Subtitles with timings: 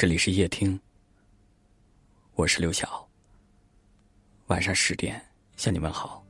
[0.00, 0.80] 这里是夜听，
[2.32, 3.06] 我是刘晓。
[4.46, 5.20] 晚上十点
[5.58, 6.24] 向你问好。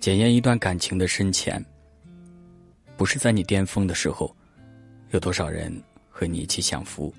[0.00, 1.62] 检验一段感情的深浅，
[2.96, 4.34] 不是在你巅峰的时候
[5.10, 5.70] 有多少人
[6.08, 7.14] 和你一起享福，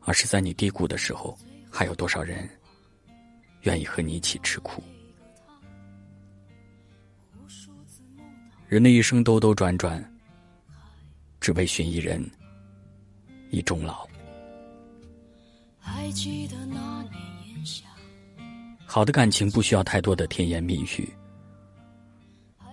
[0.00, 1.38] 而是在你低谷的时候
[1.70, 2.48] 还有多少人
[3.64, 4.82] 愿意和你一起吃苦。
[8.66, 10.02] 人的一生兜兜转转，
[11.44, 12.24] 只为寻一人，
[13.50, 14.08] 以终老。
[18.86, 21.06] 好的感情不需要太多的甜言蜜语。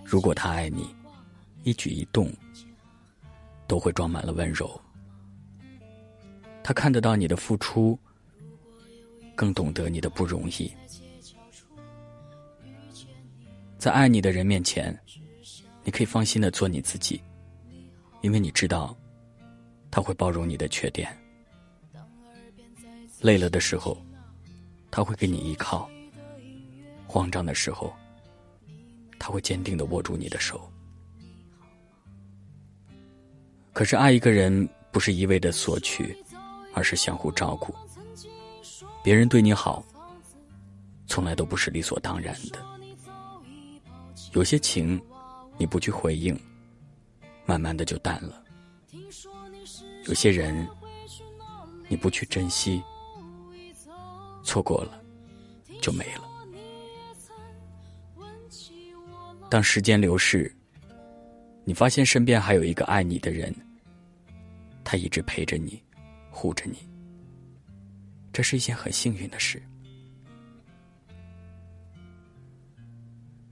[0.02, 0.88] 如果他爱你，
[1.64, 2.32] 一举一动
[3.66, 4.80] 都会装满了温柔。
[6.62, 7.98] 他看得到你的付出，
[9.34, 10.72] 更懂得你的不容易。
[13.76, 14.98] 在爱你的人面前，
[15.84, 17.20] 你可以放心的做你自己，
[18.22, 18.96] 因为你知道，
[19.90, 21.14] 他会包容你的缺点。
[23.20, 24.00] 累了的时候，
[24.90, 25.88] 他会给你依靠；
[27.06, 27.92] 慌张的时候，
[29.18, 30.68] 他会坚定的握住你的手。
[33.72, 36.16] 可是爱一个人不是一味的索取，
[36.74, 37.74] 而是相互照顾。
[39.02, 39.84] 别人对你好，
[41.06, 42.58] 从来都不是理所当然的。
[44.32, 45.00] 有些情，
[45.56, 46.38] 你不去回应，
[47.44, 48.34] 慢慢的就淡了；
[50.06, 50.66] 有些人，
[51.88, 52.82] 你不去珍惜。
[54.44, 55.00] 错过了，
[55.80, 56.28] 就没了。
[59.48, 60.52] 当时间流逝，
[61.64, 63.54] 你发现身边还有一个爱你的人，
[64.82, 65.82] 他一直陪着你，
[66.30, 66.88] 护着你，
[68.32, 69.62] 这是一件很幸运的事。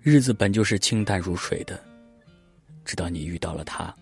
[0.03, 1.81] 日子本就是清淡如水的，
[2.91, 3.95] 直到你遇到了他，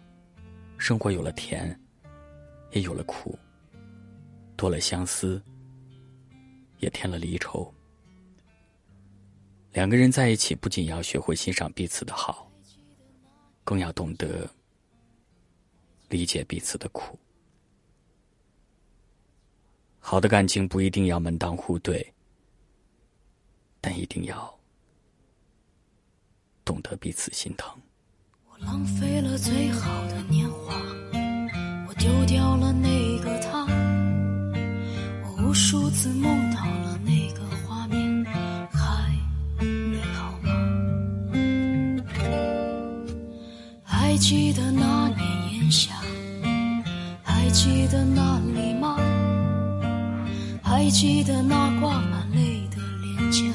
[0.79, 1.79] 生活有了甜，
[2.71, 3.39] 也有了苦，
[4.57, 5.43] 多了相思。
[6.79, 7.71] 也添了离愁。
[9.73, 12.51] 两个人在一起，不仅要学会欣赏彼此的好，
[13.63, 14.49] 更要懂得
[16.09, 17.19] 理解彼此的苦。
[19.99, 22.15] 好的感情不一定要门当户对，
[23.83, 24.59] 但一定要
[26.65, 27.79] 懂得彼此心疼。
[28.61, 30.75] 浪费了最好的年华，
[31.89, 33.67] 我丢掉了那个他，
[35.25, 38.25] 我无数次梦到了那个画面，
[38.71, 39.13] 嗨，
[39.61, 40.51] 你好吗？
[43.83, 44.17] 还。
[44.19, 45.21] 记得那年
[45.55, 45.95] 炎夏，
[47.23, 48.99] 还记得那里吗？
[50.61, 53.55] 还记得那挂满泪的脸颊？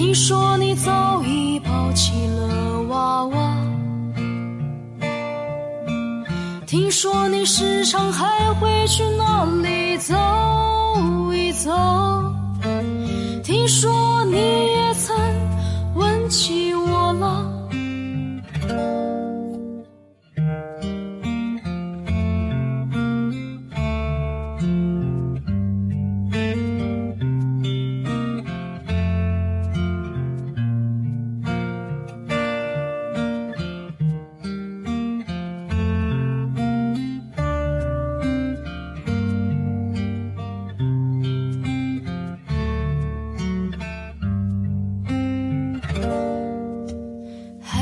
[0.00, 3.56] 听说你早已抱起了娃娃，
[6.66, 10.14] 听说你时常还会去那里走。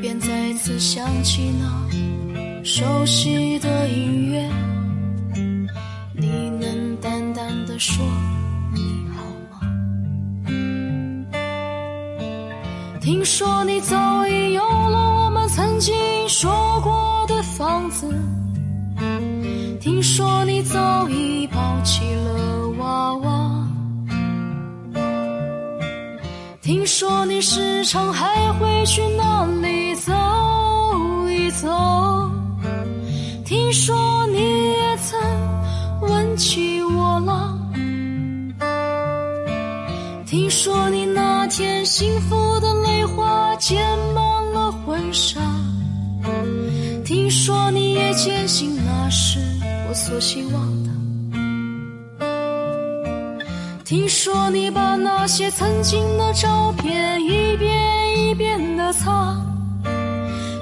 [0.00, 4.48] 便再次响起那熟悉的音乐，
[6.12, 8.04] 你能淡淡的说
[8.72, 8.80] 你
[9.16, 9.60] 好吗？
[13.00, 15.94] 听说你早已有了我们曾经
[16.28, 18.06] 说过的房子，
[19.80, 23.37] 听说你早已抱起了娃娃，
[27.00, 30.12] 说你时常还会去那里走
[31.30, 31.68] 一走，
[33.44, 34.38] 听说你
[34.72, 35.16] 也曾
[36.00, 37.56] 问起我了。
[40.26, 43.80] 听说你那天幸福的泪花溅
[44.12, 45.40] 满了婚纱，
[47.04, 49.38] 听说你也坚信那是
[49.88, 50.87] 我所希望，
[53.88, 59.34] 听说你把那些曾经的照片一遍一遍的擦，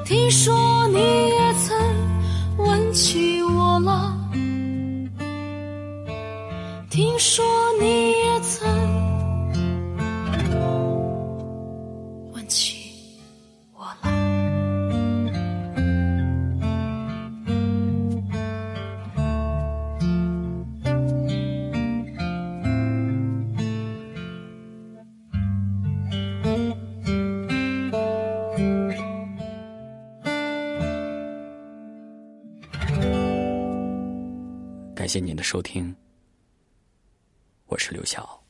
[0.05, 1.01] 听说你
[1.31, 1.77] 也曾
[2.57, 4.17] 问起我了，
[6.89, 7.45] 听说
[7.81, 8.26] 你也
[35.07, 35.95] 感谢您的收听，
[37.67, 38.46] 我是刘晓。